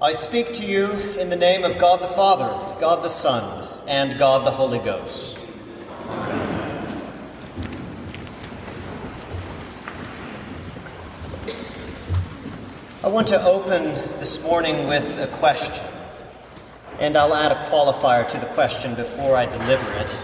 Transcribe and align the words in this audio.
I 0.00 0.12
speak 0.12 0.52
to 0.52 0.64
you 0.64 0.92
in 1.18 1.28
the 1.28 1.34
name 1.34 1.64
of 1.64 1.76
God 1.76 2.00
the 2.00 2.06
Father, 2.06 2.46
God 2.78 3.02
the 3.02 3.08
Son, 3.08 3.68
and 3.88 4.16
God 4.16 4.46
the 4.46 4.52
Holy 4.52 4.78
Ghost. 4.78 5.44
I 13.02 13.08
want 13.08 13.26
to 13.26 13.42
open 13.42 13.82
this 14.18 14.40
morning 14.44 14.86
with 14.86 15.18
a 15.18 15.26
question, 15.26 15.84
and 17.00 17.16
I'll 17.16 17.34
add 17.34 17.50
a 17.50 17.56
qualifier 17.64 18.28
to 18.28 18.38
the 18.38 18.46
question 18.54 18.94
before 18.94 19.34
I 19.34 19.46
deliver 19.46 19.92
it. 19.94 20.16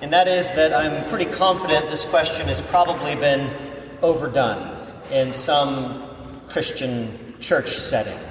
And 0.00 0.10
that 0.10 0.26
is 0.26 0.50
that 0.52 0.72
I'm 0.72 1.04
pretty 1.10 1.30
confident 1.30 1.90
this 1.90 2.06
question 2.06 2.48
has 2.48 2.62
probably 2.62 3.14
been 3.16 3.54
overdone 4.00 4.74
in 5.10 5.34
some 5.34 6.08
Christian 6.48 7.34
church 7.40 7.68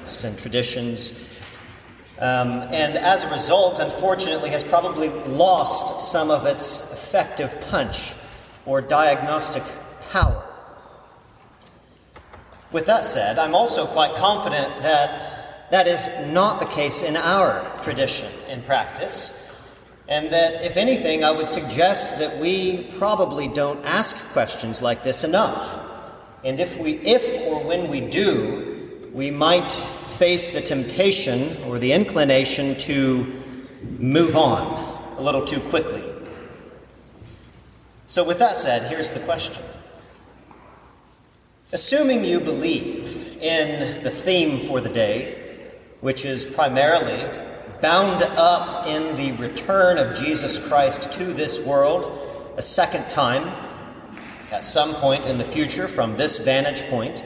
settings 0.05 0.23
and 0.23 0.39
traditions. 0.39 1.41
Um, 2.20 2.61
and 2.71 2.97
as 2.97 3.25
a 3.25 3.32
result, 3.32 3.79
unfortunately, 3.79 4.50
has 4.51 4.64
probably 4.64 5.10
lost 5.10 6.11
some 6.11 6.29
of 6.29 6.46
its 6.46 6.93
effective 6.93 7.60
punch 7.69 8.14
or 8.65 8.82
diagnostic 8.82 9.64
power. 10.11 10.43
With 12.71 12.86
that 12.86 13.05
said, 13.05 13.39
I'm 13.39 13.55
also 13.55 13.86
quite 13.86 14.15
confident 14.15 14.83
that 14.83 15.71
that 15.71 15.87
is 15.87 16.10
not 16.32 16.60
the 16.60 16.68
case 16.68 17.02
in 17.02 17.18
our 17.18 17.65
tradition 17.82 18.29
and 18.49 18.63
practice, 18.63 19.38
and 20.07 20.32
that 20.32 20.63
if 20.63 20.77
anything, 20.77 21.24
I 21.24 21.32
would 21.32 21.49
suggest 21.49 22.19
that 22.19 22.39
we 22.39 22.88
probably 22.99 23.47
don't 23.47 23.83
ask 23.86 24.32
questions 24.32 24.82
like 24.82 25.04
this 25.04 25.24
enough. 25.24 25.79
And 26.43 26.60
if 26.60 26.79
we, 26.79 26.93
if 26.97 27.41
or 27.47 27.63
when 27.63 27.89
we 27.89 28.02
do, 28.02 28.71
we 29.14 29.29
might 29.29 29.71
face 29.71 30.51
the 30.51 30.61
temptation 30.61 31.56
or 31.68 31.79
the 31.79 31.92
inclination 31.92 32.78
to 32.78 33.31
move 34.00 34.36
on 34.36 35.17
a 35.17 35.22
little 35.22 35.44
too 35.44 35.59
quickly. 35.59 36.03
So, 38.08 38.23
with 38.23 38.39
that 38.39 38.55
said, 38.55 38.89
here's 38.89 39.09
the 39.09 39.19
question. 39.22 39.63
Assuming 41.73 42.25
you 42.25 42.39
believe 42.39 43.38
in 43.41 44.03
the 44.03 44.09
theme 44.09 44.59
for 44.59 44.81
the 44.81 44.89
day, 44.89 45.72
which 46.02 46.25
is 46.25 46.45
primarily 46.45 47.25
bound 47.81 48.23
up 48.38 48.88
in 48.88 49.16
the 49.16 49.31
return 49.41 49.97
of 49.97 50.16
Jesus 50.16 50.59
Christ 50.67 51.13
to 51.13 51.25
this 51.25 51.66
world 51.66 52.53
a 52.57 52.61
second 52.61 53.09
time 53.09 53.47
at 54.52 54.66
some 54.66 54.94
point 54.95 55.25
in 55.25 55.38
the 55.38 55.44
future 55.44 55.88
from 55.88 56.17
this 56.17 56.39
vantage 56.39 56.83
point, 56.89 57.23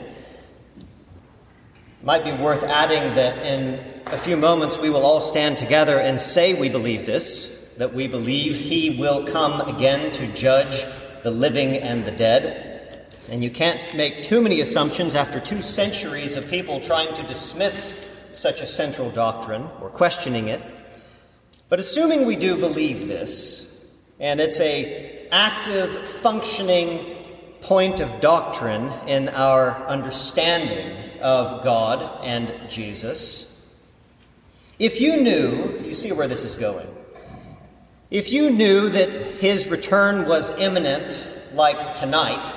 might 2.06 2.24
be 2.24 2.32
worth 2.34 2.62
adding 2.62 3.16
that 3.16 3.36
in 3.44 3.80
a 4.06 4.16
few 4.16 4.36
moments 4.36 4.78
we 4.78 4.88
will 4.88 5.04
all 5.04 5.20
stand 5.20 5.58
together 5.58 5.98
and 5.98 6.20
say 6.20 6.54
we 6.54 6.68
believe 6.68 7.04
this, 7.04 7.74
that 7.78 7.92
we 7.92 8.06
believe 8.06 8.56
he 8.56 8.96
will 8.96 9.26
come 9.26 9.60
again 9.62 10.12
to 10.12 10.32
judge 10.32 10.84
the 11.24 11.32
living 11.32 11.74
and 11.74 12.04
the 12.04 12.12
dead. 12.12 13.12
And 13.28 13.42
you 13.42 13.50
can't 13.50 13.80
make 13.96 14.22
too 14.22 14.40
many 14.40 14.60
assumptions 14.60 15.16
after 15.16 15.40
two 15.40 15.60
centuries 15.62 16.36
of 16.36 16.48
people 16.48 16.78
trying 16.78 17.12
to 17.14 17.24
dismiss 17.24 18.28
such 18.30 18.60
a 18.60 18.66
central 18.66 19.10
doctrine 19.10 19.68
or 19.82 19.88
questioning 19.88 20.46
it. 20.46 20.62
But 21.68 21.80
assuming 21.80 22.24
we 22.24 22.36
do 22.36 22.56
believe 22.56 23.08
this, 23.08 23.90
and 24.20 24.38
it's 24.38 24.60
a 24.60 25.26
active, 25.32 26.06
functioning 26.06 27.16
point 27.62 27.98
of 27.98 28.20
doctrine 28.20 28.92
in 29.08 29.28
our 29.30 29.84
understanding 29.88 30.96
of 31.26 31.64
God 31.64 32.08
and 32.22 32.54
Jesus. 32.68 33.74
If 34.78 35.00
you 35.00 35.20
knew, 35.20 35.76
you 35.84 35.92
see 35.92 36.12
where 36.12 36.28
this 36.28 36.44
is 36.44 36.54
going, 36.54 36.86
if 38.12 38.32
you 38.32 38.48
knew 38.48 38.88
that 38.88 39.10
his 39.40 39.68
return 39.68 40.28
was 40.28 40.56
imminent, 40.60 41.28
like 41.52 41.96
tonight, 41.96 42.54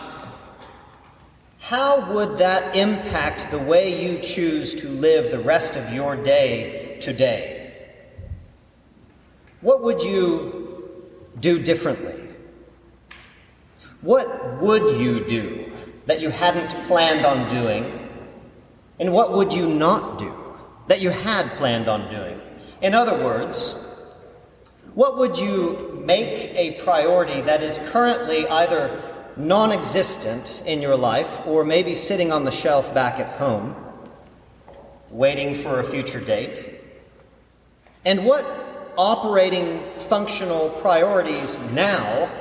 how 1.61 2.13
would 2.13 2.37
that 2.37 2.75
impact 2.75 3.49
the 3.49 3.57
way 3.57 4.05
you 4.05 4.19
choose 4.19 4.75
to 4.75 4.87
live 4.87 5.31
the 5.31 5.39
rest 5.39 5.75
of 5.75 5.91
your 5.91 6.15
day 6.15 6.99
today? 7.01 7.73
What 9.61 9.81
would 9.81 10.03
you 10.03 11.09
do 11.39 11.59
differently? 11.59 12.27
What 14.01 14.61
would 14.61 14.99
you 15.01 15.25
do 15.25 15.71
that 16.05 16.21
you 16.21 16.29
hadn't 16.29 16.69
planned 16.85 17.25
on 17.25 17.47
doing 17.47 17.98
and 18.99 19.13
what 19.13 19.31
would 19.31 19.53
you 19.53 19.67
not 19.67 20.19
do 20.19 20.33
that 20.87 21.01
you 21.01 21.09
had 21.09 21.47
planned 21.55 21.87
on 21.87 22.09
doing? 22.09 22.41
In 22.81 22.93
other 22.93 23.23
words, 23.23 23.85
what 24.93 25.17
would 25.17 25.37
you 25.37 26.03
make 26.05 26.53
a 26.55 26.77
priority 26.83 27.41
that 27.41 27.61
is 27.61 27.79
currently 27.91 28.47
either 28.47 29.01
non 29.37 29.71
existent 29.71 30.61
in 30.65 30.81
your 30.81 30.95
life 30.95 31.45
or 31.45 31.63
maybe 31.63 31.95
sitting 31.95 32.31
on 32.31 32.43
the 32.43 32.51
shelf 32.51 32.93
back 32.93 33.19
at 33.19 33.37
home, 33.37 33.75
waiting 35.09 35.55
for 35.55 35.79
a 35.79 35.83
future 35.83 36.19
date? 36.19 36.81
And 38.05 38.25
what 38.25 38.45
operating 38.97 39.81
functional 39.95 40.69
priorities 40.71 41.61
now 41.71 42.31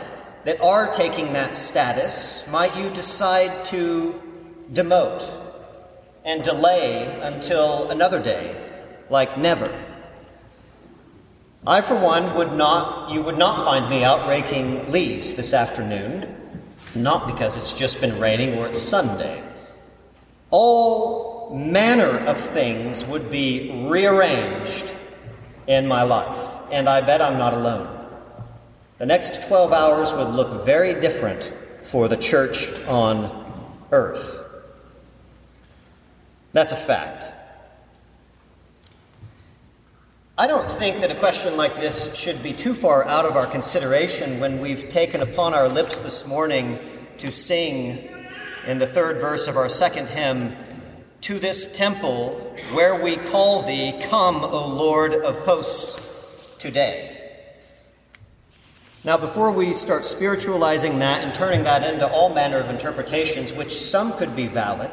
that 0.45 0.61
are 0.61 0.91
taking 0.91 1.33
that 1.35 1.55
status 1.55 2.51
might 2.51 2.77
you 2.77 2.91
decide 2.91 3.65
to 3.67 4.21
demote 4.73 5.48
and 6.29 6.43
delay 6.45 7.19
until 7.23 7.91
another 7.91 8.23
day, 8.23 8.55
like 9.09 9.39
never. 9.39 9.75
I, 11.67 11.81
for 11.81 11.99
one, 11.99 12.37
would 12.37 12.53
not, 12.53 13.11
you 13.11 13.23
would 13.23 13.39
not 13.39 13.65
find 13.65 13.89
me 13.89 14.05
out 14.05 14.29
raking 14.29 14.93
leaves 14.93 15.35
this 15.35 15.55
afternoon, 15.55 16.63
not 16.95 17.27
because 17.27 17.57
it's 17.57 17.73
just 17.73 18.03
been 18.03 18.21
raining 18.21 18.59
or 18.59 18.67
it's 18.67 18.79
Sunday. 18.79 19.43
All 20.51 21.51
manner 21.57 22.19
of 22.27 22.37
things 22.39 23.07
would 23.07 23.31
be 23.31 23.87
rearranged 23.89 24.95
in 25.67 25.89
my 25.89 26.03
life, 26.03 26.61
and 26.71 26.91
I 26.91 27.01
bet 27.01 27.23
I'm 27.23 27.39
not 27.39 27.55
alone. 27.55 27.89
The 28.99 29.07
next 29.07 29.49
12 29.49 29.73
hours 29.73 30.13
would 30.13 30.29
look 30.29 30.67
very 30.67 30.93
different 31.01 31.55
for 31.85 32.07
the 32.07 32.19
church 32.19 32.71
on 32.87 33.31
earth. 33.93 34.48
That's 36.59 36.73
a 36.73 36.75
fact. 36.75 37.31
I 40.37 40.49
don't 40.49 40.69
think 40.69 40.97
that 40.97 41.09
a 41.13 41.15
question 41.15 41.57
like 41.57 41.77
this 41.77 42.17
should 42.17 42.43
be 42.43 42.53
too 42.53 42.75
far 42.75 43.05
out 43.05 43.25
of 43.25 43.37
our 43.37 43.47
consideration 43.47 44.41
when 44.41 44.59
we've 44.59 44.89
taken 44.89 45.21
upon 45.21 45.55
our 45.55 45.69
lips 45.69 46.01
this 46.01 46.27
morning 46.27 46.81
to 47.19 47.31
sing 47.31 48.09
in 48.67 48.79
the 48.79 48.89
third 48.89 49.19
verse 49.19 49.47
of 49.47 49.57
our 49.57 49.69
second 49.69 50.09
hymn, 50.09 50.57
To 51.21 51.39
this 51.39 51.77
temple 51.79 52.33
where 52.73 53.01
we 53.01 53.15
call 53.15 53.63
thee, 53.63 53.93
come, 54.11 54.39
O 54.43 54.69
Lord 54.69 55.15
of 55.15 55.39
hosts, 55.47 56.57
today. 56.59 57.37
Now, 59.05 59.17
before 59.17 59.53
we 59.53 59.67
start 59.67 60.05
spiritualizing 60.05 60.99
that 60.99 61.23
and 61.23 61.33
turning 61.33 61.63
that 61.63 61.89
into 61.89 62.09
all 62.09 62.35
manner 62.35 62.59
of 62.59 62.69
interpretations, 62.69 63.55
which 63.55 63.71
some 63.71 64.13
could 64.15 64.35
be 64.35 64.49
valid, 64.49 64.91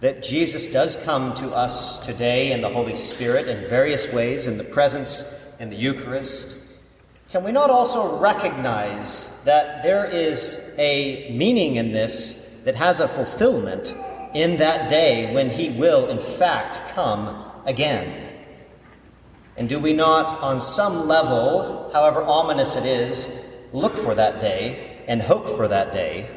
that 0.00 0.22
Jesus 0.22 0.68
does 0.68 1.02
come 1.04 1.34
to 1.34 1.50
us 1.54 2.04
today 2.04 2.52
in 2.52 2.60
the 2.60 2.68
Holy 2.68 2.94
Spirit 2.94 3.48
in 3.48 3.66
various 3.68 4.12
ways, 4.12 4.46
in 4.46 4.58
the 4.58 4.64
presence 4.64 5.56
in 5.58 5.70
the 5.70 5.76
Eucharist, 5.76 6.66
can 7.28 7.42
we 7.42 7.50
not 7.50 7.70
also 7.70 8.18
recognize 8.18 9.42
that 9.44 9.82
there 9.82 10.06
is 10.06 10.74
a 10.78 11.34
meaning 11.36 11.76
in 11.76 11.92
this 11.92 12.62
that 12.64 12.76
has 12.76 13.00
a 13.00 13.08
fulfillment 13.08 13.94
in 14.34 14.56
that 14.58 14.88
day 14.90 15.34
when 15.34 15.50
He 15.50 15.70
will, 15.70 16.08
in 16.08 16.18
fact, 16.18 16.80
come 16.88 17.50
again? 17.64 18.32
And 19.56 19.68
do 19.68 19.78
we 19.78 19.92
not, 19.92 20.40
on 20.40 20.60
some 20.60 21.08
level, 21.08 21.90
however 21.92 22.22
ominous 22.22 22.76
it 22.76 22.84
is, 22.84 23.52
look 23.72 23.96
for 23.96 24.14
that 24.14 24.38
day 24.40 25.00
and 25.08 25.22
hope 25.22 25.48
for 25.48 25.66
that 25.66 25.92
day, 25.92 26.30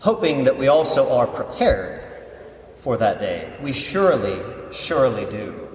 hoping 0.00 0.44
that 0.44 0.58
we 0.58 0.68
also 0.68 1.10
are 1.12 1.26
prepared 1.26 1.95
for 2.76 2.96
that 2.96 3.18
day. 3.18 3.52
We 3.62 3.72
surely, 3.72 4.38
surely 4.70 5.24
do. 5.30 5.68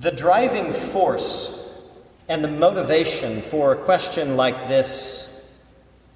The 0.00 0.10
driving 0.12 0.72
force 0.72 1.80
and 2.28 2.44
the 2.44 2.48
motivation 2.48 3.40
for 3.40 3.72
a 3.72 3.76
question 3.76 4.36
like 4.36 4.68
this 4.68 5.48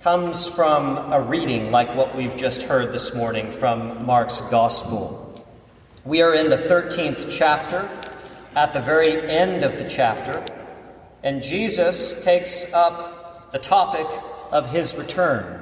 comes 0.01 0.49
from 0.49 0.97
a 1.13 1.21
reading 1.21 1.71
like 1.71 1.95
what 1.95 2.15
we've 2.15 2.37
just 2.37 2.65
heard 2.65 2.93
this 2.93 3.15
morning 3.15 3.51
from 3.51 4.05
Mark's 4.05 4.41
Gospel. 4.43 5.45
We 6.05 6.23
are 6.23 6.35
in 6.35 6.49
the 6.49 6.57
13th 6.57 7.37
chapter, 7.37 7.89
at 8.55 8.73
the 8.73 8.81
very 8.81 9.21
end 9.31 9.63
of 9.63 9.79
the 9.79 9.89
chapter, 9.89 10.45
and 11.23 11.41
Jesus 11.41 12.25
takes 12.25 12.73
up 12.75 13.53
the 13.53 13.59
topic 13.59 14.07
of 14.51 14.71
his 14.71 14.97
return 14.97 15.62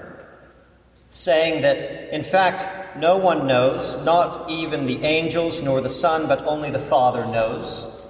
saying 1.11 1.62
that, 1.62 2.15
in 2.15 2.23
fact, 2.23 2.97
no 2.97 3.19
one 3.19 3.47
knows, 3.47 4.05
not 4.05 4.51
even 4.51 4.87
the 4.87 5.03
angels 5.05 5.62
nor 5.62 5.81
the 5.81 5.89
Son, 5.89 6.27
but 6.27 6.45
only 6.47 6.71
the 6.71 6.79
Father 6.79 7.25
knows 7.27 8.05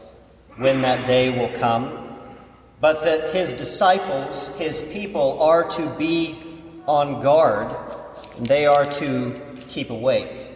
when 0.57 0.83
that 0.83 1.07
day 1.07 1.37
will 1.37 1.55
come. 1.59 1.97
But 2.81 3.03
that 3.03 3.35
his 3.35 3.53
disciples, 3.53 4.57
his 4.59 4.83
people, 4.93 5.41
are 5.43 5.65
to 5.69 5.95
be 5.99 6.39
on 6.87 7.23
guard, 7.23 7.75
they 8.39 8.67
are 8.67 8.87
to 8.93 9.41
keep 9.69 9.91
awake. 9.91 10.47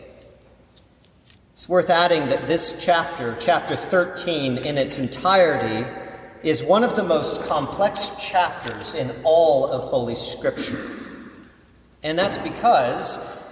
It's 1.52 1.68
worth 1.68 1.90
adding 1.90 2.28
that 2.28 2.46
this 2.46 2.84
chapter, 2.84 3.36
chapter 3.38 3.76
13, 3.76 4.58
in 4.58 4.76
its 4.76 4.98
entirety, 4.98 5.88
is 6.42 6.64
one 6.64 6.82
of 6.82 6.96
the 6.96 7.04
most 7.04 7.42
complex 7.44 8.10
chapters 8.18 8.94
in 8.94 9.10
all 9.22 9.66
of 9.66 9.84
Holy 9.84 10.14
Scripture. 10.14 11.03
And 12.04 12.18
that's 12.18 12.36
because 12.36 13.42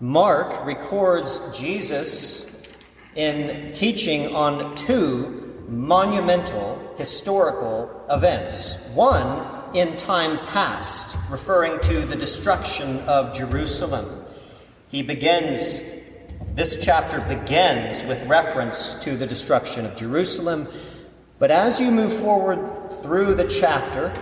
Mark 0.00 0.64
records 0.64 1.56
Jesus 1.56 2.66
in 3.14 3.74
teaching 3.74 4.34
on 4.34 4.74
two 4.74 5.64
monumental 5.68 6.94
historical 6.96 8.04
events. 8.10 8.90
One 8.94 9.46
in 9.74 9.96
time 9.96 10.38
past, 10.46 11.16
referring 11.30 11.78
to 11.80 12.00
the 12.00 12.16
destruction 12.16 12.98
of 13.00 13.34
Jerusalem. 13.34 14.24
He 14.88 15.02
begins, 15.02 15.78
this 16.54 16.82
chapter 16.84 17.20
begins 17.20 18.04
with 18.04 18.26
reference 18.26 19.04
to 19.04 19.16
the 19.16 19.26
destruction 19.26 19.84
of 19.84 19.94
Jerusalem. 19.94 20.66
But 21.38 21.50
as 21.50 21.80
you 21.80 21.92
move 21.92 22.12
forward 22.12 22.90
through 22.90 23.34
the 23.34 23.46
chapter, 23.46 24.12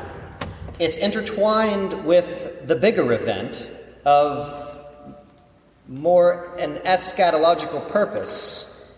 it's 0.81 0.97
intertwined 0.97 2.05
with 2.05 2.67
the 2.67 2.77
bigger 2.77 3.13
event 3.13 3.71
of 4.05 4.87
more 5.89 6.55
an 6.59 6.77
eschatological 6.79 7.89
purpose, 7.91 8.95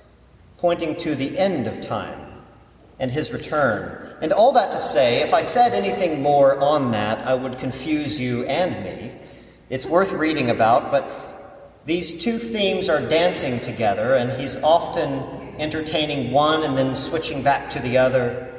pointing 0.59 0.97
to 0.97 1.15
the 1.15 1.39
end 1.39 1.67
of 1.67 1.81
time 1.81 2.21
and 2.99 3.11
his 3.11 3.33
return. 3.33 4.07
And 4.21 4.33
all 4.33 4.53
that 4.53 4.73
to 4.73 4.79
say, 4.79 5.23
if 5.23 5.33
I 5.33 5.41
said 5.41 5.73
anything 5.73 6.23
more 6.23 6.59
on 6.63 6.91
that, 6.93 7.23
I 7.23 7.35
would 7.35 7.59
confuse 7.59 8.21
you 8.21 8.45
and 8.45 8.85
me. 8.85 9.13
It's 9.71 9.87
worth 9.87 10.13
reading 10.13 10.51
about, 10.51 10.91
but 10.91 11.09
these 11.87 12.23
two 12.23 12.39
themes 12.39 12.91
are 12.91 13.01
dancing 13.01 13.59
together, 13.61 14.15
and 14.15 14.31
he's 14.33 14.63
often 14.63 15.57
entertaining 15.59 16.33
one 16.33 16.63
and 16.63 16.77
then 16.77 16.95
switching 16.95 17.43
back 17.43 17.71
to 17.71 17.79
the 17.81 17.97
other. 17.97 18.50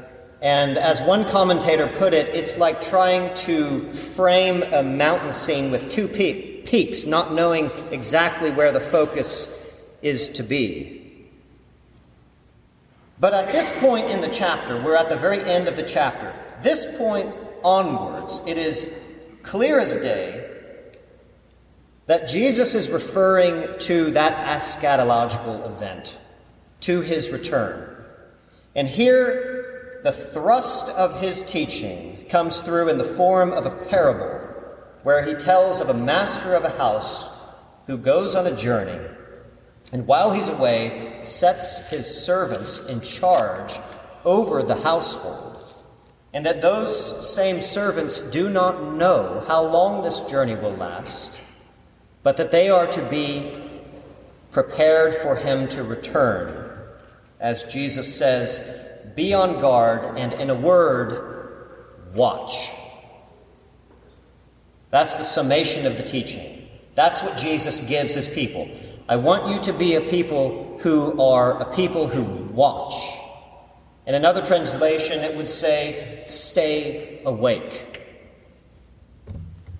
And 0.41 0.77
as 0.77 1.01
one 1.03 1.25
commentator 1.25 1.87
put 1.87 2.13
it, 2.13 2.29
it's 2.29 2.57
like 2.57 2.81
trying 2.81 3.33
to 3.35 3.93
frame 3.93 4.63
a 4.73 4.81
mountain 4.81 5.33
scene 5.33 5.69
with 5.69 5.89
two 5.89 6.07
pe- 6.07 6.63
peaks, 6.63 7.05
not 7.05 7.33
knowing 7.33 7.69
exactly 7.91 8.49
where 8.51 8.71
the 8.71 8.79
focus 8.79 9.79
is 10.01 10.29
to 10.29 10.43
be. 10.43 11.27
But 13.19 13.35
at 13.35 13.51
this 13.51 13.79
point 13.79 14.09
in 14.09 14.19
the 14.19 14.29
chapter, 14.29 14.81
we're 14.81 14.95
at 14.95 15.09
the 15.09 15.15
very 15.15 15.41
end 15.41 15.67
of 15.67 15.75
the 15.75 15.83
chapter. 15.83 16.33
This 16.61 16.97
point 16.97 17.31
onwards, 17.63 18.41
it 18.47 18.57
is 18.57 19.21
clear 19.43 19.79
as 19.79 19.97
day 19.97 20.49
that 22.07 22.27
Jesus 22.27 22.73
is 22.73 22.89
referring 22.89 23.77
to 23.77 24.09
that 24.11 24.33
eschatological 24.47 25.65
event, 25.67 26.19
to 26.79 27.01
his 27.01 27.31
return. 27.31 27.95
And 28.75 28.87
here, 28.87 29.60
the 30.03 30.11
thrust 30.11 30.95
of 30.97 31.21
his 31.21 31.43
teaching 31.43 32.25
comes 32.29 32.61
through 32.61 32.89
in 32.89 32.97
the 32.97 33.03
form 33.03 33.51
of 33.51 33.65
a 33.65 33.85
parable 33.85 34.39
where 35.03 35.23
he 35.23 35.33
tells 35.33 35.81
of 35.81 35.89
a 35.89 35.93
master 35.93 36.53
of 36.53 36.63
a 36.63 36.77
house 36.77 37.49
who 37.87 37.97
goes 37.97 38.35
on 38.35 38.47
a 38.47 38.55
journey 38.55 38.99
and 39.93 40.07
while 40.07 40.31
he's 40.31 40.49
away 40.49 41.19
sets 41.21 41.89
his 41.89 42.07
servants 42.25 42.87
in 42.87 43.01
charge 43.01 43.73
over 44.23 44.63
the 44.63 44.81
household. 44.81 45.47
And 46.33 46.45
that 46.45 46.61
those 46.61 47.35
same 47.35 47.59
servants 47.59 48.31
do 48.31 48.49
not 48.49 48.93
know 48.93 49.43
how 49.47 49.63
long 49.63 50.01
this 50.01 50.21
journey 50.29 50.55
will 50.55 50.71
last 50.71 51.41
but 52.23 52.37
that 52.37 52.51
they 52.51 52.69
are 52.69 52.87
to 52.87 53.09
be 53.09 53.51
prepared 54.51 55.15
for 55.15 55.35
him 55.35 55.67
to 55.69 55.83
return. 55.83 56.79
As 57.39 57.63
Jesus 57.63 58.15
says 58.15 58.90
be 59.15 59.33
on 59.33 59.59
guard, 59.59 60.17
and 60.17 60.33
in 60.33 60.49
a 60.49 60.55
word, 60.55 61.85
watch. 62.13 62.71
That's 64.89 65.15
the 65.15 65.23
summation 65.23 65.85
of 65.85 65.97
the 65.97 66.03
teaching. 66.03 66.67
That's 66.95 67.23
what 67.23 67.37
Jesus 67.37 67.81
gives 67.81 68.13
his 68.13 68.27
people. 68.27 68.69
I 69.07 69.15
want 69.15 69.49
you 69.49 69.59
to 69.61 69.73
be 69.73 69.95
a 69.95 70.01
people 70.01 70.77
who 70.81 71.21
are 71.21 71.61
a 71.61 71.73
people 71.73 72.07
who 72.07 72.23
watch. 72.53 72.93
In 74.05 74.15
another 74.15 74.41
translation, 74.41 75.19
it 75.19 75.35
would 75.35 75.49
say, 75.49 76.23
stay 76.27 77.21
awake. 77.25 78.01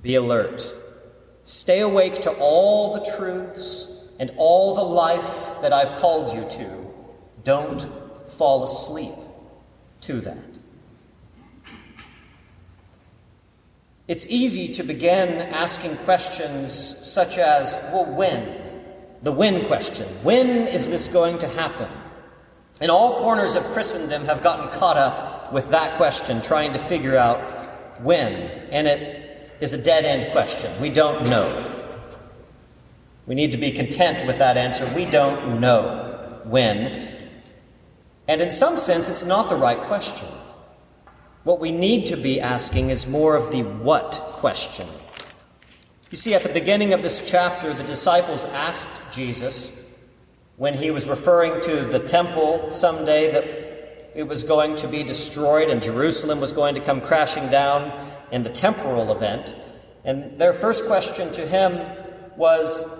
Be 0.02 0.16
alert. 0.16 0.66
Stay 1.44 1.82
awake 1.82 2.22
to 2.22 2.32
all 2.40 2.94
the 2.94 3.12
truths 3.18 4.14
and 4.20 4.32
all 4.38 4.76
the 4.76 4.84
life 4.84 5.62
that 5.62 5.74
I've 5.74 5.96
called 5.96 6.34
you 6.34 6.48
to. 6.50 6.88
Don't 7.44 7.90
fall 8.30 8.64
asleep 8.64 9.21
to 10.12 10.22
that. 10.22 10.60
It's 14.08 14.28
easy 14.28 14.74
to 14.74 14.84
begin 14.84 15.30
asking 15.54 15.96
questions 15.98 16.74
such 16.74 17.38
as, 17.38 17.78
well, 17.94 18.14
when? 18.18 18.60
The 19.24 19.32
when 19.32 19.66
question. 19.68 20.08
When 20.24 20.48
is 20.68 20.90
this 20.90 21.08
going 21.08 21.40
to 21.40 21.48
happen? 21.48 21.90
And 22.82 22.92
all 22.92 23.22
corners 23.22 23.56
of 23.56 23.64
Christendom 23.66 24.26
have 24.26 24.42
gotten 24.42 24.68
caught 24.78 24.98
up 24.98 25.54
with 25.54 25.70
that 25.72 25.96
question, 25.96 26.42
trying 26.42 26.74
to 26.74 26.80
figure 26.80 27.16
out 27.16 27.40
when. 28.02 28.34
And 28.72 28.88
it 28.88 29.50
is 29.62 29.74
a 29.74 29.82
dead 29.82 30.04
end 30.04 30.32
question. 30.34 30.72
We 30.82 30.90
don't 30.90 31.30
know. 31.30 31.68
We 33.28 33.36
need 33.36 33.52
to 33.54 33.58
be 33.58 33.72
content 33.72 34.26
with 34.28 34.40
that 34.40 34.58
answer. 34.58 34.92
We 34.94 35.06
don't 35.06 35.62
know 35.62 36.42
when. 36.44 37.11
And 38.28 38.42
in 38.42 38.52
some 38.52 38.78
sense, 38.78 39.10
it's 39.10 39.26
not 39.26 39.50
the 39.50 39.56
right 39.56 39.80
question. 39.80 40.28
What 41.44 41.60
we 41.60 41.72
need 41.72 42.06
to 42.08 42.18
be 42.18 42.40
asking 42.40 42.90
is 42.90 43.08
more 43.08 43.36
of 43.36 43.52
the 43.52 43.64
what 43.64 44.14
question. 44.24 44.88
You 46.12 46.18
see, 46.18 46.34
at 46.34 46.44
the 46.44 46.54
beginning 46.54 46.94
of 46.94 47.02
this 47.02 47.30
chapter, 47.30 47.74
the 47.74 47.84
disciples 47.84 48.46
asked 48.46 49.14
Jesus 49.14 49.98
when 50.58 50.74
he 50.74 50.92
was 50.92 51.08
referring 51.08 51.60
to 51.62 51.76
the 51.86 52.00
temple 52.00 52.70
someday 52.70 53.32
that 53.32 53.62
it 54.14 54.28
was 54.28 54.44
going 54.44 54.76
to 54.76 54.88
be 54.88 55.04
destroyed 55.04 55.70
and 55.70 55.82
Jerusalem 55.82 56.40
was 56.40 56.54
going 56.54 56.76
to 56.76 56.82
come 56.82 57.02
crashing 57.02 57.50
down 57.50 57.92
in 58.32 58.44
the 58.44 58.50
temporal 58.50 59.12
event. 59.12 59.56
And 60.04 60.38
their 60.40 60.54
first 60.54 60.86
question 60.86 61.32
to 61.32 61.42
him 61.42 61.80
was, 62.38 63.00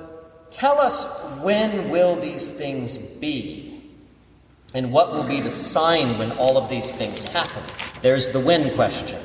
Tell 0.50 0.80
us 0.80 1.38
when 1.42 1.90
will 1.90 2.16
these 2.16 2.52
things 2.52 2.98
be? 2.98 3.61
And 4.74 4.92
what 4.92 5.12
will 5.12 5.26
be 5.26 5.42
the 5.42 5.52
sign 5.52 6.18
when 6.18 6.32
all 6.34 6.58
of 6.58 6.70
these 6.70 6.96
things 6.96 7.24
happen? 7.24 7.64
There's 8.02 8.30
the 8.30 8.40
when 8.40 8.74
question. 8.74 9.20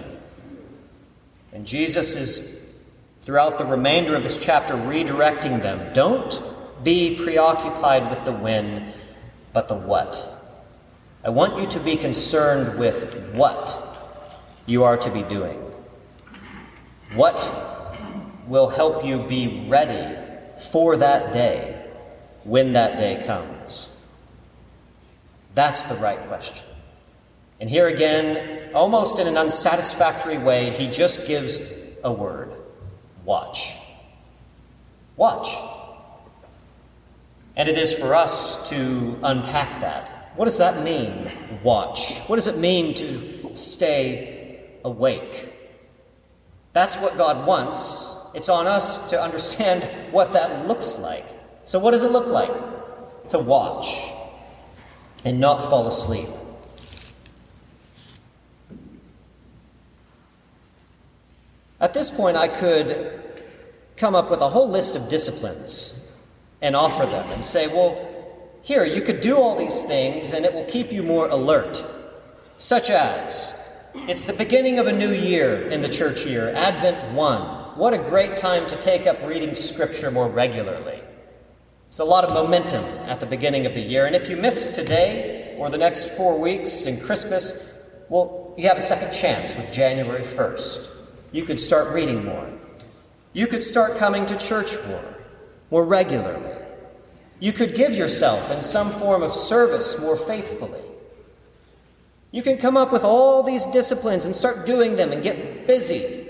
And 1.53 1.65
Jesus 1.67 2.17
is, 2.17 2.85
throughout 3.21 3.59
the 3.59 3.65
remainder 3.65 4.17
of 4.17 4.23
this 4.25 4.39
chapter, 4.39 4.75
redirecting 4.75 5.63
them. 5.63 5.93
Don't 5.93 6.43
be 6.83 7.17
preoccupied 7.23 8.11
with 8.11 8.25
the 8.25 8.33
when, 8.33 8.93
but 9.53 9.69
the 9.69 9.77
what. 9.77 10.23
I 11.25 11.31
want 11.31 11.61
you 11.61 11.67
to 11.69 11.81
be 11.81 11.97
concerned 11.97 12.79
with 12.79 13.33
what 13.35 13.83
you 14.67 14.85
are 14.85 14.97
to 14.97 15.11
be 15.11 15.23
doing. 15.23 15.59
What 17.15 17.51
will 18.47 18.69
help 18.69 19.05
you 19.05 19.21
be 19.21 19.67
ready 19.69 20.19
for 20.71 20.97
that 20.97 21.33
day 21.33 21.89
when 22.45 22.73
that 22.75 22.99
day 22.99 23.25
comes? 23.27 23.56
That's 25.57 25.85
the 25.85 25.95
right 25.95 26.19
question. 26.29 26.67
And 27.61 27.71
here 27.71 27.87
again, 27.87 28.71
almost 28.75 29.19
in 29.19 29.27
an 29.27 29.39
unsatisfactory 29.39 30.37
way, 30.37 30.69
he 30.69 30.87
just 30.87 31.27
gives 31.27 31.97
a 32.05 32.13
word 32.13 32.53
watch. 33.25 33.79
Watch. 35.17 35.49
And 37.57 37.71
it 37.71 37.79
is 37.79 37.99
for 37.99 38.15
us 38.15 38.69
to 38.69 39.19
unpack 39.23 39.81
that. 39.81 40.35
What 40.37 40.45
does 40.45 40.59
that 40.59 40.85
mean, 40.85 41.33
watch? 41.63 42.21
What 42.27 42.37
does 42.37 42.49
it 42.49 42.59
mean 42.59 42.93
to 42.93 43.57
stay 43.57 44.61
awake? 44.85 45.55
That's 46.75 46.99
what 46.99 47.17
God 47.17 47.47
wants. 47.47 48.31
It's 48.35 48.51
on 48.51 48.67
us 48.67 49.09
to 49.09 49.23
understand 49.23 49.83
what 50.13 50.35
that 50.35 50.67
looks 50.67 50.99
like. 50.99 51.25
So, 51.65 51.79
what 51.79 51.93
does 51.93 52.05
it 52.05 52.13
look 52.13 52.27
like 52.27 53.31
to 53.31 53.39
watch? 53.39 54.13
And 55.27 55.41
not 55.41 55.59
fall 55.59 55.89
asleep. 55.89 56.29
At 61.81 61.93
this 61.93 62.13
point, 62.13 62.37
I 62.37 62.47
could 62.47 63.21
come 63.97 64.15
up 64.15 64.31
with 64.31 64.41
a 64.41 64.49
whole 64.49 64.69
list 64.69 64.95
of 64.95 65.09
disciplines 65.09 66.17
and 66.63 66.77
offer 66.77 67.05
them 67.07 67.31
and 67.33 67.43
say, 67.43 67.67
well, 67.67 67.99
here, 68.63 68.85
you 68.85 69.01
could 69.01 69.21
do 69.21 69.37
all 69.37 69.57
these 69.57 69.83
things 69.83 70.33
and 70.33 70.45
it 70.45 70.55
will 70.55 70.65
keep 70.67 70.93
you 70.93 71.03
more 71.03 71.29
alert. 71.29 71.85
Such 72.57 72.89
as, 72.89 73.61
it's 73.95 74.23
the 74.23 74.33
beginning 74.33 74.79
of 74.79 74.87
a 74.87 74.93
new 74.93 75.11
year 75.11 75.69
in 75.71 75.81
the 75.81 75.89
church 75.89 76.25
year, 76.25 76.53
Advent 76.55 77.15
1. 77.15 77.41
What 77.77 77.93
a 77.93 77.99
great 77.99 78.37
time 78.37 78.65
to 78.69 78.77
take 78.77 79.09
up 79.09 79.21
reading 79.25 79.57
Scripture 79.57 80.13
more 80.13 80.29
regularly. 80.29 81.03
There's 81.87 82.01
a 82.01 82.05
lot 82.05 82.25
of 82.25 82.35
momentum 82.35 82.85
at 83.09 83.21
the 83.21 83.27
beginning 83.27 83.65
of 83.65 83.75
the 83.75 83.81
year, 83.81 84.07
and 84.07 84.17
if 84.17 84.29
you 84.29 84.37
miss 84.37 84.71
today 84.71 85.55
or 85.57 85.71
the 85.71 85.79
next 85.79 86.17
four 86.17 86.39
weeks 86.39 86.87
and 86.87 87.01
Christmas, 87.01 87.89
well, 88.09 88.55
you 88.59 88.67
have 88.67 88.77
a 88.77 88.81
second 88.83 89.13
chance 89.13 89.57
with 89.57 89.73
January 89.73 90.23
1st. 90.23 90.97
You 91.31 91.45
could 91.45 91.61
start 91.61 91.95
reading 91.95 92.25
more. 92.25 92.51
You 93.33 93.47
could 93.47 93.63
start 93.63 93.97
coming 93.97 94.27
to 94.27 94.37
church 94.37 94.73
more, 94.89 95.15
more 95.71 95.85
regularly. 95.85 96.53
You 97.39 97.53
could 97.53 97.75
give 97.75 97.95
yourself 97.95 98.51
in 98.51 98.63
some 98.63 98.91
form 98.91 99.23
of 99.23 99.33
service 99.33 100.01
more 100.01 100.17
faithfully. 100.17 100.81
You 102.33 102.43
can 102.43 102.59
come 102.59 102.77
up 102.77 102.93
with 102.93 103.05
all 103.05 103.43
these 103.43 103.67
disciplines 103.67 104.27
and 104.27 104.35
start 104.35 104.67
doing 104.67 104.97
them 104.97 105.13
and 105.13 105.23
get 105.23 105.67
busy. 105.67 106.27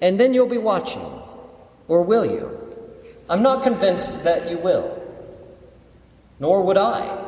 And 0.00 0.18
then 0.18 0.34
you'll 0.34 0.46
be 0.46 0.58
watching. 0.58 1.02
Or 1.86 2.02
will 2.02 2.26
you? 2.26 2.63
I'm 3.28 3.42
not 3.42 3.62
convinced 3.62 4.24
that 4.24 4.50
you 4.50 4.58
will. 4.58 5.02
Nor 6.40 6.64
would 6.64 6.76
I. 6.76 7.22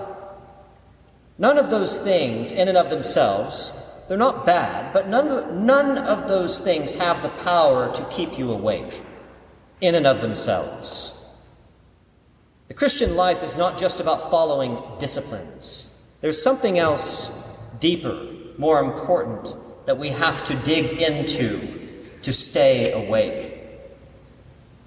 None 1.39 1.59
of 1.59 1.71
those 1.71 1.99
things, 1.99 2.53
in 2.53 2.69
and 2.69 2.77
of 2.77 2.91
themselves, 2.91 3.83
they're 4.09 4.17
not 4.17 4.47
bad, 4.47 4.93
but 4.93 5.09
none 5.09 5.29
of, 5.29 5.53
none 5.53 5.99
of 5.99 6.29
those 6.29 6.61
things 6.61 6.93
have 6.93 7.23
the 7.23 7.29
power 7.29 7.93
to 7.93 8.05
keep 8.05 8.39
you 8.39 8.53
awake 8.53 9.03
in 9.81 9.95
and 9.95 10.07
of 10.07 10.21
themselves. 10.21 11.29
The 12.69 12.75
Christian 12.75 13.17
life 13.17 13.43
is 13.43 13.57
not 13.57 13.79
just 13.79 14.01
about 14.01 14.31
following 14.31 14.79
disciplines, 14.99 15.93
there's 16.21 16.43
something 16.43 16.79
else 16.79 17.57
deeper, 17.79 18.27
more 18.59 18.81
important, 18.81 19.55
that 19.85 19.99
we 19.99 20.09
have 20.09 20.43
to 20.45 20.55
dig 20.57 21.01
into 21.01 21.79
to 22.23 22.33
stay 22.33 22.91
awake, 22.93 23.55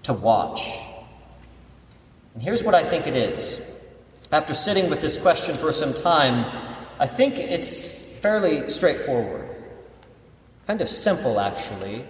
to 0.04 0.14
watch. 0.14 0.89
And 2.40 2.46
here's 2.46 2.64
what 2.64 2.74
I 2.74 2.84
think 2.84 3.06
it 3.06 3.18
is. 3.18 3.86
After 4.32 4.54
sitting 4.54 4.90
with 4.90 5.02
this 5.02 5.22
question 5.22 5.56
for 5.56 5.74
some 5.74 5.94
time, 5.94 6.46
I 6.98 7.06
think 7.06 7.38
it's 7.38 8.18
fairly 8.22 8.70
straightforward. 8.70 9.46
Kind 10.66 10.80
of 10.80 10.88
simple, 10.88 11.42
actually. 11.42 12.06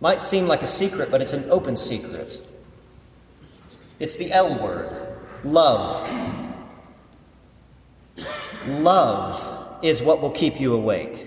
Might 0.00 0.20
seem 0.20 0.46
like 0.46 0.62
a 0.62 0.68
secret, 0.68 1.10
but 1.10 1.20
it's 1.20 1.32
an 1.32 1.42
open 1.50 1.74
secret. 1.74 2.40
It's 3.98 4.14
the 4.14 4.30
L 4.30 4.62
word 4.62 4.96
love. 5.42 6.08
Love 8.68 9.80
is 9.82 10.04
what 10.04 10.22
will 10.22 10.30
keep 10.30 10.60
you 10.60 10.72
awake. 10.72 11.26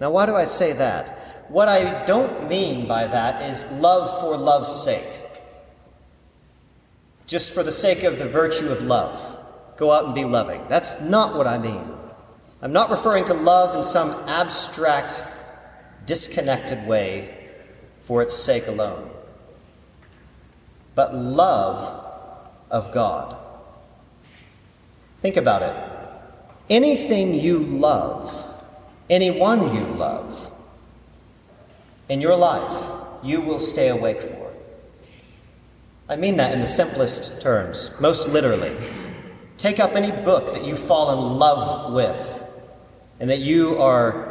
Now, 0.00 0.12
why 0.12 0.24
do 0.24 0.36
I 0.36 0.44
say 0.44 0.72
that? 0.74 1.18
What 1.48 1.66
I 1.66 2.04
don't 2.04 2.48
mean 2.48 2.86
by 2.86 3.08
that 3.08 3.42
is 3.42 3.66
love 3.80 4.20
for 4.20 4.36
love's 4.36 4.70
sake. 4.70 5.17
Just 7.28 7.54
for 7.54 7.62
the 7.62 7.70
sake 7.70 8.02
of 8.02 8.18
the 8.18 8.26
virtue 8.26 8.70
of 8.70 8.82
love. 8.82 9.36
Go 9.76 9.92
out 9.92 10.06
and 10.06 10.14
be 10.14 10.24
loving. 10.24 10.60
That's 10.68 11.04
not 11.04 11.36
what 11.36 11.46
I 11.46 11.58
mean. 11.58 11.84
I'm 12.62 12.72
not 12.72 12.90
referring 12.90 13.24
to 13.26 13.34
love 13.34 13.76
in 13.76 13.82
some 13.82 14.10
abstract, 14.26 15.22
disconnected 16.06 16.88
way 16.88 17.50
for 18.00 18.22
its 18.22 18.34
sake 18.34 18.66
alone. 18.66 19.10
But 20.94 21.14
love 21.14 21.80
of 22.70 22.90
God. 22.92 23.36
Think 25.18 25.36
about 25.36 25.62
it. 25.62 25.74
Anything 26.70 27.34
you 27.34 27.58
love, 27.58 28.46
anyone 29.10 29.74
you 29.74 29.84
love, 29.84 30.50
in 32.08 32.22
your 32.22 32.36
life, 32.36 33.02
you 33.22 33.42
will 33.42 33.58
stay 33.58 33.88
awake 33.88 34.22
for. 34.22 34.37
I 36.08 36.16
mean 36.16 36.36
that 36.36 36.52
in 36.52 36.60
the 36.60 36.66
simplest 36.66 37.42
terms, 37.42 37.98
most 38.00 38.28
literally. 38.28 38.76
Take 39.58 39.78
up 39.78 39.94
any 39.94 40.10
book 40.10 40.54
that 40.54 40.64
you 40.64 40.74
fall 40.74 41.12
in 41.12 41.38
love 41.38 41.92
with 41.92 42.42
and 43.20 43.28
that 43.28 43.40
you 43.40 43.76
are 43.78 44.28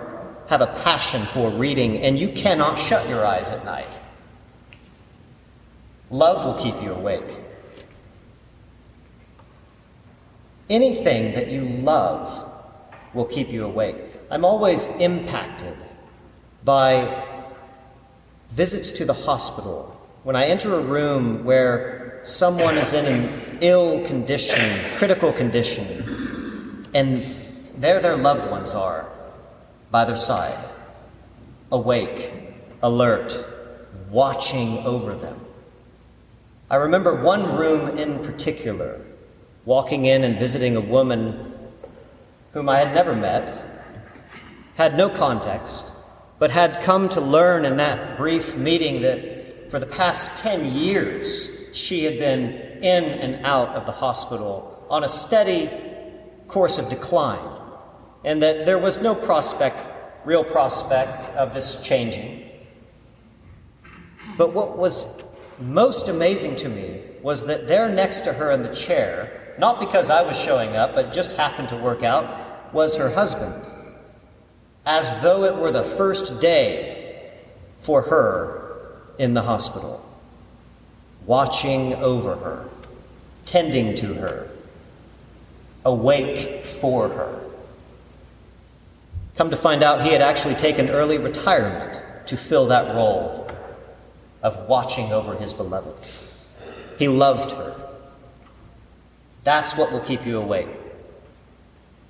have 0.48 0.62
a 0.62 0.68
passion 0.84 1.22
for 1.22 1.50
reading 1.52 2.00
and 2.00 2.18
you 2.18 2.30
cannot 2.30 2.80
shut 2.80 3.08
your 3.10 3.26
eyes 3.26 3.52
at 3.52 3.64
night. 3.66 4.00
Love 6.10 6.46
will 6.46 6.64
keep 6.64 6.82
you 6.82 6.94
awake. 6.94 7.38
Anything 10.70 11.34
that 11.34 11.50
you 11.50 11.62
love 11.62 12.50
will 13.14 13.26
keep 13.26 13.50
you 13.50 13.66
awake. 13.66 13.98
I'm 14.32 14.46
always 14.46 15.00
impacted 15.00 15.76
by 16.64 17.26
visits 18.50 18.94
to 18.94 19.06
the 19.06 19.14
hospital. 19.14 19.97
When 20.24 20.36
I 20.36 20.46
enter 20.46 20.74
a 20.74 20.82
room 20.82 21.44
where 21.46 22.20
someone 22.24 22.76
is 22.76 22.94
in 22.94 23.06
an 23.06 23.58
ill 23.62 24.06
condition, 24.06 24.60
critical 24.96 25.32
condition, 25.32 26.84
and 26.94 27.24
there 27.78 28.00
their 28.00 28.18
loved 28.18 28.50
ones 28.52 28.74
are 28.74 29.08
by 29.92 30.06
their 30.06 30.18
side, 30.18 30.58
awake, 31.72 32.34
alert, 32.84 33.46
watching 34.10 34.80
over 34.80 35.16
them. 35.16 35.40
I 36.70 36.76
remember 36.78 37.16
one 37.16 37.56
room 37.56 37.98
in 37.98 38.20
particular 38.20 39.06
walking 39.66 40.06
in 40.06 40.24
and 40.24 40.38
visiting 40.38 40.76
a 40.76 40.82
woman 40.82 41.54
whom 42.54 42.68
I 42.70 42.78
had 42.80 42.94
never 42.94 43.16
met, 43.16 43.54
had 44.76 44.98
no 44.98 45.10
context, 45.10 45.94
but 46.40 46.52
had 46.52 46.82
come 46.82 47.08
to 47.10 47.22
learn 47.22 47.66
in 47.66 47.78
that 47.78 48.18
brief 48.18 48.58
meeting 48.58 49.02
that 49.02 49.37
for 49.70 49.80
the 49.80 49.86
past 49.86 50.42
10 50.44 50.66
years 50.66 51.70
she 51.74 52.04
had 52.04 52.18
been 52.18 52.54
in 52.82 53.04
and 53.04 53.46
out 53.46 53.70
of 53.70 53.86
the 53.86 53.92
hospital 53.92 54.86
on 54.90 55.04
a 55.04 55.10
steady 55.10 55.70
course 56.48 56.78
of 56.78 56.90
decline, 56.90 57.62
and 58.24 58.42
that 58.42 58.66
there 58.66 58.78
was 58.78 59.02
no 59.02 59.14
prospect, 59.14 59.84
real 60.26 60.44
prospect, 60.44 61.26
of 61.36 61.54
this 61.54 61.84
changing. 61.84 62.50
But 64.38 64.54
what 64.54 64.78
was 64.78 65.36
most 65.60 66.08
amazing 66.08 66.56
to 66.58 66.70
me 66.70 67.02
was 67.22 67.46
that 67.48 67.68
there 67.68 67.90
next 67.90 68.22
to 68.22 68.34
her 68.34 68.52
in 68.52 68.62
the 68.62 68.74
chair 68.74 69.38
not 69.58 69.80
because 69.80 70.10
I 70.10 70.22
was 70.22 70.40
showing 70.40 70.76
up, 70.76 70.94
but 70.94 71.12
just 71.12 71.36
happened 71.36 71.70
to 71.70 71.78
work 71.78 72.04
out, 72.04 72.74
was 72.74 72.98
her 72.98 73.10
husband, 73.10 73.66
as 74.86 75.22
though 75.22 75.44
it 75.44 75.56
were 75.56 75.72
the 75.72 75.84
first 75.84 76.40
day 76.40 77.32
for 77.80 78.04
her 78.04 78.57
in 79.18 79.34
the 79.34 79.42
hospital, 79.42 80.04
watching 81.26 81.94
over 81.96 82.36
her, 82.36 82.70
tending 83.46 83.96
to 83.96 84.14
her, 84.16 84.50
awake 85.86 86.64
for 86.64 87.10
her. 87.10 87.44
Come 89.36 89.50
to 89.50 89.56
find 89.56 89.84
out, 89.84 90.02
he 90.02 90.12
had 90.12 90.22
actually 90.22 90.56
taken 90.56 90.90
early 90.90 91.18
retirement 91.18 92.02
to 92.28 92.38
fill 92.38 92.68
that 92.68 92.96
role 92.96 93.50
of 94.44 94.68
watching 94.68 95.12
over 95.12 95.36
his 95.36 95.54
beloved. 95.54 95.96
He 96.98 97.08
loved 97.08 97.52
her. 97.52 97.76
That's 99.44 99.78
what 99.78 99.92
will 99.92 100.02
keep 100.02 100.26
you 100.26 100.40
awake. 100.40 100.70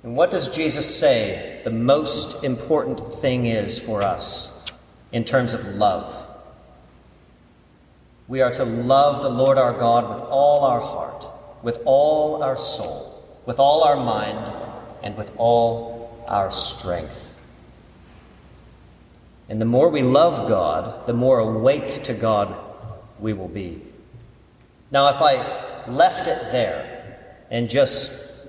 And 0.02 0.16
what 0.16 0.30
does 0.30 0.48
Jesus 0.48 0.98
say 0.98 1.60
the 1.64 1.70
most 1.70 2.44
important 2.44 3.00
thing 3.00 3.46
is 3.46 3.78
for 3.78 4.02
us 4.02 4.64
in 5.12 5.24
terms 5.24 5.54
of 5.54 5.66
love? 5.66 6.27
We 8.28 8.42
are 8.42 8.52
to 8.52 8.64
love 8.64 9.22
the 9.22 9.30
Lord 9.30 9.58
our 9.58 9.72
God 9.72 10.08
with 10.08 10.22
all 10.28 10.64
our 10.64 10.80
heart, 10.80 11.26
with 11.62 11.80
all 11.84 12.42
our 12.42 12.56
soul, 12.56 13.24
with 13.46 13.58
all 13.58 13.82
our 13.84 13.96
mind, 13.96 14.54
and 15.02 15.16
with 15.16 15.32
all 15.38 16.24
our 16.28 16.50
strength. 16.50 17.34
And 19.48 19.60
the 19.60 19.64
more 19.64 19.88
we 19.88 20.02
love 20.02 20.46
God, 20.46 21.06
the 21.06 21.14
more 21.14 21.38
awake 21.38 22.04
to 22.04 22.14
God 22.14 22.54
we 23.18 23.32
will 23.32 23.48
be. 23.48 23.82
Now, 24.90 25.08
if 25.08 25.16
I 25.20 25.86
left 25.86 26.26
it 26.26 26.52
there, 26.52 26.98
and 27.50 27.68
just 27.68 28.46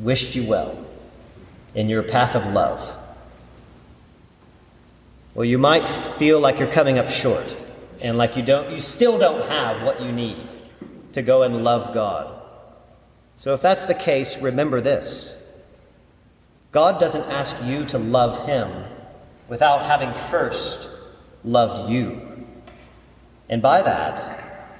wished 0.00 0.34
you 0.34 0.48
well 0.48 0.86
in 1.74 1.88
your 1.88 2.02
path 2.02 2.34
of 2.34 2.46
love. 2.52 2.96
Well, 5.34 5.44
you 5.44 5.58
might 5.58 5.84
feel 5.84 6.40
like 6.40 6.60
you're 6.60 6.70
coming 6.70 6.98
up 6.98 7.08
short 7.08 7.56
and 8.00 8.16
like 8.16 8.36
you 8.36 8.42
don't 8.42 8.70
you 8.70 8.78
still 8.78 9.18
don't 9.18 9.48
have 9.48 9.82
what 9.82 10.00
you 10.00 10.12
need 10.12 10.36
to 11.12 11.22
go 11.22 11.42
and 11.42 11.64
love 11.64 11.92
God. 11.92 12.40
So 13.36 13.52
if 13.52 13.60
that's 13.60 13.84
the 13.84 13.94
case, 13.94 14.40
remember 14.40 14.80
this. 14.80 15.40
God 16.70 17.00
doesn't 17.00 17.28
ask 17.32 17.56
you 17.64 17.84
to 17.86 17.98
love 17.98 18.46
him 18.46 18.84
without 19.48 19.82
having 19.82 20.14
first 20.14 20.88
loved 21.42 21.90
you. 21.90 22.46
And 23.48 23.60
by 23.60 23.82
that, 23.82 24.70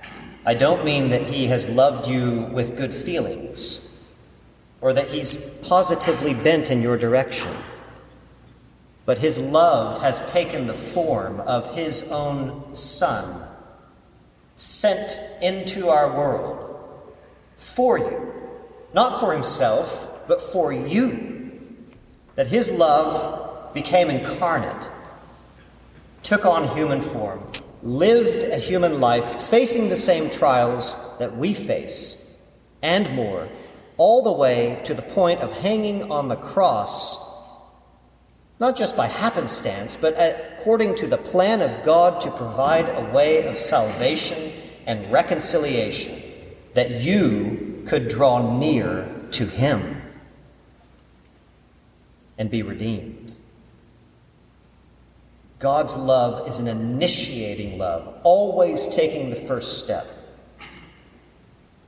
I 0.46 0.54
don't 0.54 0.84
mean 0.84 1.08
that 1.08 1.22
he 1.22 1.46
has 1.46 1.68
loved 1.68 2.06
you 2.06 2.42
with 2.52 2.76
good 2.76 2.94
feelings 2.94 4.04
or 4.80 4.92
that 4.92 5.08
he's 5.08 5.58
positively 5.66 6.34
bent 6.34 6.70
in 6.70 6.82
your 6.82 6.96
direction. 6.96 7.50
But 9.06 9.18
his 9.18 9.38
love 9.38 10.00
has 10.00 10.30
taken 10.30 10.66
the 10.66 10.74
form 10.74 11.40
of 11.40 11.76
his 11.76 12.10
own 12.10 12.74
Son, 12.74 13.48
sent 14.56 15.18
into 15.42 15.88
our 15.88 16.16
world 16.16 17.12
for 17.56 17.98
you, 17.98 18.32
not 18.94 19.20
for 19.20 19.32
himself, 19.32 20.26
but 20.26 20.40
for 20.40 20.72
you. 20.72 21.60
That 22.36 22.48
his 22.48 22.72
love 22.72 23.74
became 23.74 24.08
incarnate, 24.08 24.88
took 26.22 26.46
on 26.46 26.74
human 26.76 27.00
form, 27.00 27.46
lived 27.82 28.44
a 28.44 28.58
human 28.58 29.00
life, 29.00 29.36
facing 29.36 29.88
the 29.88 29.96
same 29.96 30.30
trials 30.30 31.18
that 31.18 31.36
we 31.36 31.52
face, 31.52 32.42
and 32.82 33.14
more, 33.14 33.48
all 33.98 34.22
the 34.22 34.32
way 34.32 34.80
to 34.84 34.94
the 34.94 35.02
point 35.02 35.40
of 35.40 35.60
hanging 35.60 36.10
on 36.10 36.28
the 36.28 36.36
cross 36.36 37.33
not 38.60 38.76
just 38.76 38.96
by 38.96 39.06
happenstance, 39.06 39.96
but 39.96 40.14
according 40.18 40.94
to 40.96 41.06
the 41.06 41.16
plan 41.16 41.60
of 41.60 41.82
God 41.84 42.20
to 42.20 42.30
provide 42.30 42.88
a 42.88 43.12
way 43.12 43.46
of 43.46 43.58
salvation 43.58 44.52
and 44.86 45.10
reconciliation, 45.10 46.20
that 46.74 46.90
you 47.02 47.82
could 47.86 48.08
draw 48.08 48.58
near 48.58 49.08
to 49.32 49.46
Him 49.46 50.02
and 52.38 52.50
be 52.50 52.62
redeemed. 52.62 53.32
God's 55.58 55.96
love 55.96 56.46
is 56.46 56.58
an 56.58 56.68
initiating 56.68 57.78
love, 57.78 58.20
always 58.22 58.86
taking 58.86 59.30
the 59.30 59.36
first 59.36 59.82
step. 59.82 60.06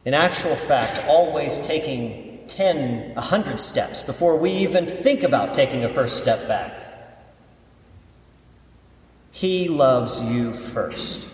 In 0.04 0.14
actual 0.14 0.54
fact, 0.54 1.00
always 1.08 1.60
taking 1.60 2.25
10, 2.48 3.14
100 3.14 3.60
steps 3.60 4.02
before 4.02 4.38
we 4.38 4.50
even 4.50 4.86
think 4.86 5.22
about 5.22 5.54
taking 5.54 5.84
a 5.84 5.88
first 5.88 6.18
step 6.18 6.46
back. 6.48 6.82
He 9.30 9.68
loves 9.68 10.32
you 10.32 10.52
first. 10.52 11.32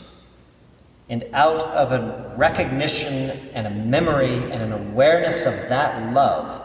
And 1.09 1.25
out 1.33 1.63
of 1.63 1.93
a 1.93 2.35
recognition 2.37 3.39
and 3.55 3.67
a 3.67 3.71
memory 3.71 4.35
and 4.35 4.63
an 4.63 4.73
awareness 4.73 5.47
of 5.47 5.69
that 5.69 6.13
love, 6.13 6.61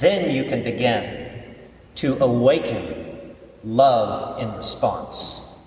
then 0.00 0.34
you 0.34 0.44
can 0.44 0.62
begin 0.62 1.54
to 1.96 2.16
awaken 2.22 3.34
love 3.64 4.40
in 4.40 4.52
response. 4.54 5.58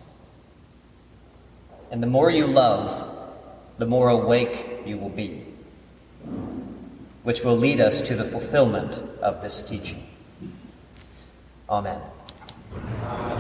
And 1.92 2.02
the 2.02 2.08
more 2.08 2.32
you 2.32 2.48
love, 2.48 3.08
the 3.80 3.86
more 3.86 4.10
awake 4.10 4.66
you 4.86 4.98
will 4.98 5.10
be 5.10 5.51
which 7.24 7.44
will 7.44 7.56
lead 7.56 7.80
us 7.80 8.02
to 8.02 8.16
the 8.16 8.24
fulfillment 8.24 9.00
of 9.22 9.42
this 9.42 9.62
teaching. 9.62 10.04
Amen. 11.70 12.02
Amen. 13.06 13.31